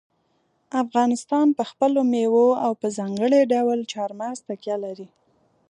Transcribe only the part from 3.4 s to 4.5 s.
ډول چار مغز